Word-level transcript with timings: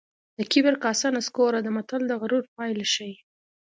د 0.37 0.39
کبر 0.51 0.73
کاسه 0.83 1.07
نسکوره 1.17 1.59
ده 1.65 1.71
متل 1.75 2.01
د 2.07 2.11
غرور 2.21 2.43
پایله 2.55 2.85
ښيي 2.93 3.15